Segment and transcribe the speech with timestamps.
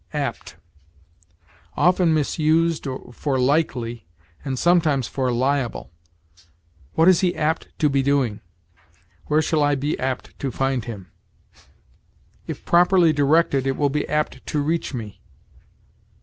[0.15, 0.55] APT.
[1.77, 4.07] Often misused for likely,
[4.43, 5.91] and sometimes for liable.
[6.93, 8.39] "What is he apt to be doing?"
[9.27, 11.11] "Where shall I be apt to find him?"
[12.47, 15.21] "If properly directed, it will be apt to reach me."